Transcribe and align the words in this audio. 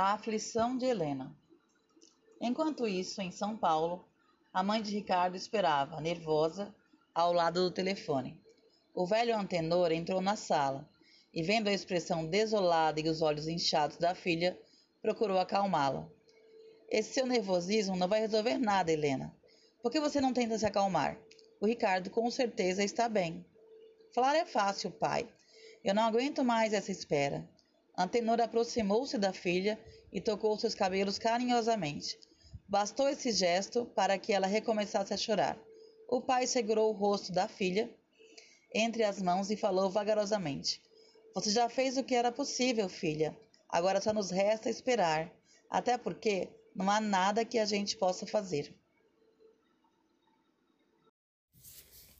A 0.00 0.12
aflição 0.12 0.78
de 0.78 0.86
Helena. 0.86 1.36
Enquanto 2.40 2.86
isso, 2.86 3.20
em 3.20 3.32
São 3.32 3.56
Paulo, 3.56 4.08
a 4.52 4.62
mãe 4.62 4.80
de 4.80 4.94
Ricardo 4.94 5.36
esperava, 5.36 6.00
nervosa, 6.00 6.72
ao 7.12 7.32
lado 7.32 7.64
do 7.64 7.74
telefone. 7.74 8.40
O 8.94 9.04
velho 9.04 9.36
antenor 9.36 9.90
entrou 9.90 10.20
na 10.20 10.36
sala 10.36 10.88
e, 11.34 11.42
vendo 11.42 11.66
a 11.66 11.72
expressão 11.72 12.24
desolada 12.24 13.00
e 13.00 13.08
os 13.08 13.22
olhos 13.22 13.48
inchados 13.48 13.96
da 13.96 14.14
filha, 14.14 14.56
procurou 15.02 15.40
acalmá-la. 15.40 16.08
Esse 16.88 17.14
seu 17.14 17.26
nervosismo 17.26 17.96
não 17.96 18.06
vai 18.06 18.20
resolver 18.20 18.56
nada, 18.56 18.92
Helena. 18.92 19.34
Por 19.82 19.90
que 19.90 19.98
você 19.98 20.20
não 20.20 20.32
tenta 20.32 20.56
se 20.56 20.64
acalmar? 20.64 21.18
O 21.60 21.66
Ricardo 21.66 22.08
com 22.08 22.30
certeza 22.30 22.84
está 22.84 23.08
bem. 23.08 23.44
Falar 24.14 24.36
é 24.36 24.46
fácil, 24.46 24.92
pai. 24.92 25.28
Eu 25.82 25.92
não 25.92 26.04
aguento 26.04 26.44
mais 26.44 26.72
essa 26.72 26.92
espera. 26.92 27.44
Antenor 27.98 28.40
aproximou-se 28.40 29.18
da 29.18 29.32
filha 29.32 29.76
e 30.12 30.20
tocou 30.20 30.56
seus 30.56 30.72
cabelos 30.72 31.18
carinhosamente. 31.18 32.16
Bastou 32.68 33.08
esse 33.08 33.32
gesto 33.32 33.86
para 33.86 34.16
que 34.16 34.32
ela 34.32 34.46
recomeçasse 34.46 35.12
a 35.12 35.16
chorar. 35.16 35.58
O 36.08 36.20
pai 36.20 36.46
segurou 36.46 36.90
o 36.90 36.96
rosto 36.96 37.32
da 37.32 37.48
filha 37.48 37.90
entre 38.72 39.02
as 39.02 39.20
mãos 39.20 39.50
e 39.50 39.56
falou 39.56 39.90
vagarosamente: 39.90 40.80
Você 41.34 41.50
já 41.50 41.68
fez 41.68 41.98
o 41.98 42.04
que 42.04 42.14
era 42.14 42.30
possível, 42.30 42.88
filha. 42.88 43.36
Agora 43.68 44.00
só 44.00 44.12
nos 44.12 44.30
resta 44.30 44.70
esperar. 44.70 45.32
Até 45.68 45.98
porque 45.98 46.48
não 46.76 46.88
há 46.88 47.00
nada 47.00 47.44
que 47.44 47.58
a 47.58 47.64
gente 47.64 47.96
possa 47.96 48.24
fazer. 48.28 48.72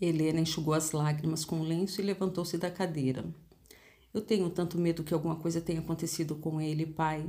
Helena 0.00 0.38
enxugou 0.38 0.74
as 0.74 0.92
lágrimas 0.92 1.44
com 1.44 1.60
o 1.60 1.64
lenço 1.64 2.00
e 2.00 2.04
levantou-se 2.04 2.56
da 2.56 2.70
cadeira. 2.70 3.24
Eu 4.14 4.20
tenho 4.20 4.48
tanto 4.48 4.78
medo 4.78 5.02
que 5.02 5.12
alguma 5.12 5.34
coisa 5.34 5.60
tenha 5.60 5.80
acontecido 5.80 6.36
com 6.36 6.60
ele, 6.60 6.86
pai. 6.86 7.28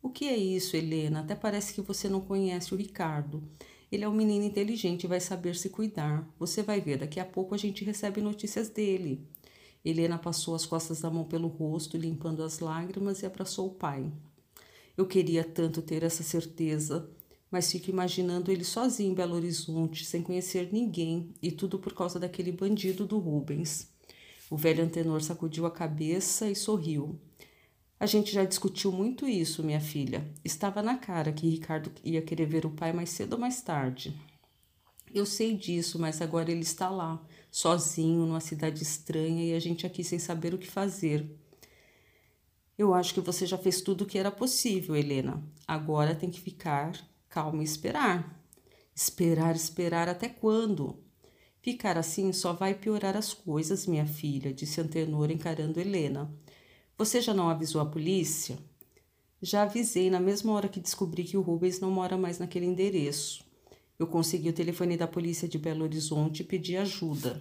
O 0.00 0.08
que 0.08 0.24
é 0.24 0.34
isso, 0.34 0.74
Helena? 0.74 1.20
Até 1.20 1.34
parece 1.34 1.74
que 1.74 1.82
você 1.82 2.08
não 2.08 2.22
conhece 2.22 2.72
o 2.72 2.76
Ricardo. 2.76 3.42
Ele 3.92 4.04
é 4.04 4.08
um 4.08 4.14
menino 4.14 4.46
inteligente 4.46 5.04
e 5.04 5.06
vai 5.06 5.20
saber 5.20 5.54
se 5.54 5.68
cuidar. 5.68 6.26
Você 6.38 6.62
vai 6.62 6.80
ver, 6.80 6.96
daqui 6.96 7.20
a 7.20 7.24
pouco 7.26 7.54
a 7.54 7.58
gente 7.58 7.84
recebe 7.84 8.22
notícias 8.22 8.70
dele. 8.70 9.28
Helena 9.84 10.16
passou 10.16 10.54
as 10.54 10.64
costas 10.64 11.02
da 11.02 11.10
mão 11.10 11.24
pelo 11.24 11.48
rosto, 11.48 11.98
limpando 11.98 12.42
as 12.42 12.60
lágrimas, 12.60 13.20
e 13.20 13.26
abraçou 13.26 13.66
o 13.66 13.74
pai. 13.74 14.10
Eu 14.96 15.06
queria 15.06 15.44
tanto 15.44 15.82
ter 15.82 16.02
essa 16.02 16.22
certeza, 16.22 17.10
mas 17.50 17.70
fico 17.70 17.90
imaginando 17.90 18.50
ele 18.50 18.64
sozinho 18.64 19.12
em 19.12 19.14
Belo 19.14 19.34
Horizonte, 19.34 20.06
sem 20.06 20.22
conhecer 20.22 20.72
ninguém, 20.72 21.34
e 21.42 21.52
tudo 21.52 21.78
por 21.78 21.92
causa 21.92 22.18
daquele 22.18 22.52
bandido 22.52 23.06
do 23.06 23.18
Rubens. 23.18 23.92
O 24.52 24.56
velho 24.58 24.84
antenor 24.84 25.22
sacudiu 25.22 25.64
a 25.64 25.70
cabeça 25.70 26.50
e 26.50 26.54
sorriu. 26.54 27.18
A 27.98 28.04
gente 28.04 28.30
já 28.34 28.44
discutiu 28.44 28.92
muito 28.92 29.26
isso, 29.26 29.64
minha 29.64 29.80
filha. 29.80 30.30
Estava 30.44 30.82
na 30.82 30.98
cara 30.98 31.32
que 31.32 31.48
Ricardo 31.48 31.90
ia 32.04 32.20
querer 32.20 32.44
ver 32.44 32.66
o 32.66 32.70
pai 32.70 32.92
mais 32.92 33.08
cedo 33.08 33.32
ou 33.32 33.38
mais 33.38 33.62
tarde. 33.62 34.14
Eu 35.14 35.24
sei 35.24 35.56
disso, 35.56 35.98
mas 35.98 36.20
agora 36.20 36.50
ele 36.50 36.60
está 36.60 36.90
lá, 36.90 37.18
sozinho, 37.50 38.26
numa 38.26 38.40
cidade 38.40 38.82
estranha 38.82 39.42
e 39.42 39.54
a 39.54 39.58
gente 39.58 39.86
aqui 39.86 40.04
sem 40.04 40.18
saber 40.18 40.52
o 40.52 40.58
que 40.58 40.70
fazer. 40.70 41.34
Eu 42.76 42.92
acho 42.92 43.14
que 43.14 43.22
você 43.22 43.46
já 43.46 43.56
fez 43.56 43.80
tudo 43.80 44.04
o 44.04 44.06
que 44.06 44.18
era 44.18 44.30
possível, 44.30 44.94
Helena. 44.94 45.42
Agora 45.66 46.14
tem 46.14 46.30
que 46.30 46.42
ficar 46.42 46.92
calma 47.26 47.62
e 47.62 47.64
esperar. 47.64 48.38
Esperar, 48.94 49.56
esperar 49.56 50.10
até 50.10 50.28
quando? 50.28 51.02
Ficar 51.62 51.96
assim 51.96 52.32
só 52.32 52.52
vai 52.52 52.74
piorar 52.74 53.16
as 53.16 53.32
coisas, 53.32 53.86
minha 53.86 54.04
filha, 54.04 54.52
disse 54.52 54.80
Antenor 54.80 55.30
encarando 55.30 55.78
Helena. 55.78 56.28
Você 56.98 57.20
já 57.20 57.32
não 57.32 57.48
avisou 57.48 57.80
a 57.80 57.86
polícia? 57.86 58.58
Já 59.40 59.62
avisei 59.62 60.10
na 60.10 60.18
mesma 60.18 60.52
hora 60.52 60.68
que 60.68 60.80
descobri 60.80 61.22
que 61.22 61.36
o 61.36 61.40
Rubens 61.40 61.78
não 61.78 61.88
mora 61.88 62.18
mais 62.18 62.40
naquele 62.40 62.66
endereço. 62.66 63.44
Eu 63.96 64.08
consegui 64.08 64.48
o 64.48 64.52
telefone 64.52 64.96
da 64.96 65.06
polícia 65.06 65.46
de 65.46 65.56
Belo 65.56 65.84
Horizonte 65.84 66.40
e 66.40 66.44
pedi 66.44 66.76
ajuda. 66.76 67.40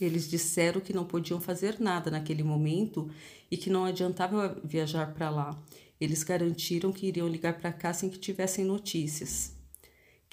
Eles 0.00 0.30
disseram 0.30 0.80
que 0.80 0.92
não 0.92 1.04
podiam 1.04 1.40
fazer 1.40 1.80
nada 1.80 2.12
naquele 2.12 2.44
momento 2.44 3.10
e 3.50 3.56
que 3.56 3.70
não 3.70 3.84
adiantava 3.84 4.60
viajar 4.62 5.12
para 5.14 5.30
lá. 5.30 5.60
Eles 6.00 6.22
garantiram 6.22 6.92
que 6.92 7.08
iriam 7.08 7.26
ligar 7.26 7.58
para 7.58 7.72
cá 7.72 7.92
sem 7.92 8.08
que 8.08 8.18
tivessem 8.18 8.64
notícias. 8.64 9.52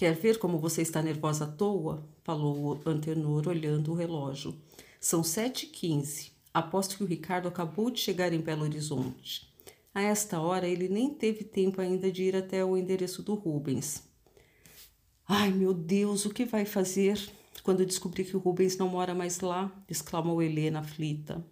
Quer 0.02 0.16
ver 0.16 0.40
como 0.40 0.58
você 0.58 0.82
está 0.82 1.00
nervosa 1.00 1.46
à 1.46 1.48
toa? 1.48 2.04
Falou 2.24 2.82
Antenor 2.88 3.48
olhando 3.48 3.92
o 3.92 3.94
relógio. 3.94 4.58
São 5.00 5.24
sete 5.24 5.68
quinze. 5.68 6.32
Aposto 6.52 6.98
que 6.98 7.04
o 7.04 7.06
Ricardo 7.06 7.48
acabou 7.48 7.92
de 7.92 8.00
chegar 8.00 8.34
em 8.34 8.42
Belo 8.42 8.64
Horizonte. 8.64 9.54
A 9.94 10.02
esta 10.02 10.42
hora 10.42 10.68
ele 10.68 10.90
nem 10.90 11.14
teve 11.14 11.44
tempo 11.44 11.80
ainda 11.80 12.12
de 12.12 12.24
ir 12.24 12.36
até 12.36 12.66
o 12.66 12.76
endereço 12.76 13.22
do 13.22 13.36
Rubens. 13.36 14.02
Ai, 15.28 15.52
meu 15.52 15.72
Deus, 15.72 16.26
o 16.26 16.34
que 16.34 16.46
vai 16.46 16.66
fazer 16.66 17.22
quando 17.62 17.86
descobrir 17.86 18.24
que 18.24 18.36
o 18.36 18.40
Rubens 18.40 18.76
não 18.76 18.90
mora 18.90 19.14
mais 19.14 19.40
lá? 19.40 19.72
exclamou 19.88 20.42
Helena 20.42 20.80
aflita. 20.80 21.46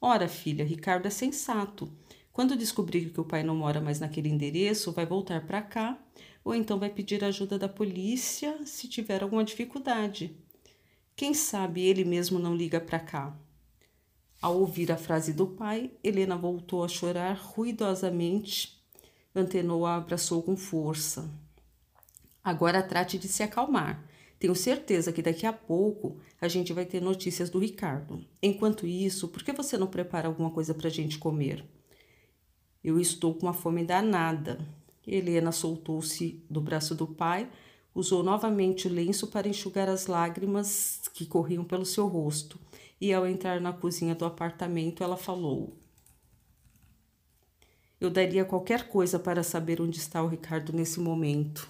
Ora, 0.00 0.28
filha, 0.28 0.64
Ricardo 0.64 1.04
é 1.04 1.10
sensato. 1.10 1.92
Quando 2.32 2.56
descobrir 2.56 3.10
que 3.10 3.20
o 3.20 3.24
pai 3.24 3.42
não 3.42 3.54
mora 3.54 3.80
mais 3.80 4.00
naquele 4.00 4.28
endereço, 4.28 4.90
vai 4.92 5.04
voltar 5.04 5.46
para 5.46 5.60
cá 5.60 5.98
ou 6.44 6.54
então 6.54 6.78
vai 6.78 6.90
pedir 6.90 7.22
ajuda 7.22 7.58
da 7.58 7.68
polícia 7.68 8.58
se 8.64 8.88
tiver 8.88 9.22
alguma 9.22 9.44
dificuldade. 9.44 10.34
Quem 11.14 11.34
sabe 11.34 11.82
ele 11.82 12.04
mesmo 12.04 12.38
não 12.38 12.56
liga 12.56 12.80
para 12.80 12.98
cá. 12.98 13.36
Ao 14.40 14.58
ouvir 14.58 14.90
a 14.90 14.96
frase 14.96 15.32
do 15.32 15.46
pai, 15.46 15.92
Helena 16.02 16.36
voltou 16.36 16.82
a 16.82 16.88
chorar 16.88 17.34
ruidosamente. 17.34 18.82
Antenor 19.34 19.86
a 19.86 19.96
abraçou 19.96 20.42
com 20.42 20.56
força. 20.56 21.30
Agora 22.42 22.82
trate 22.82 23.18
de 23.18 23.28
se 23.28 23.42
acalmar. 23.42 24.04
Tenho 24.38 24.56
certeza 24.56 25.12
que 25.12 25.22
daqui 25.22 25.46
a 25.46 25.52
pouco 25.52 26.16
a 26.40 26.48
gente 26.48 26.72
vai 26.72 26.84
ter 26.84 27.00
notícias 27.00 27.48
do 27.48 27.60
Ricardo. 27.60 28.24
Enquanto 28.42 28.84
isso, 28.84 29.28
por 29.28 29.44
que 29.44 29.52
você 29.52 29.78
não 29.78 29.86
prepara 29.86 30.26
alguma 30.26 30.50
coisa 30.50 30.74
para 30.74 30.88
a 30.88 30.90
gente 30.90 31.18
comer? 31.18 31.64
Eu 32.82 32.98
estou 32.98 33.34
com 33.34 33.46
uma 33.46 33.52
fome 33.52 33.84
danada. 33.84 34.58
Helena 35.06 35.52
soltou-se 35.52 36.42
do 36.48 36.60
braço 36.60 36.94
do 36.94 37.06
pai, 37.06 37.48
usou 37.94 38.22
novamente 38.22 38.86
o 38.86 38.90
lenço 38.90 39.26
para 39.26 39.48
enxugar 39.48 39.88
as 39.88 40.06
lágrimas 40.06 41.00
que 41.12 41.26
corriam 41.26 41.64
pelo 41.64 41.84
seu 41.84 42.06
rosto, 42.06 42.58
e 43.00 43.12
ao 43.12 43.26
entrar 43.26 43.60
na 43.60 43.72
cozinha 43.72 44.14
do 44.14 44.24
apartamento, 44.24 45.02
ela 45.02 45.16
falou: 45.16 45.76
Eu 48.00 48.10
daria 48.10 48.44
qualquer 48.44 48.88
coisa 48.88 49.18
para 49.18 49.42
saber 49.42 49.80
onde 49.80 49.98
está 49.98 50.22
o 50.22 50.28
Ricardo 50.28 50.72
nesse 50.72 51.00
momento. 51.00 51.68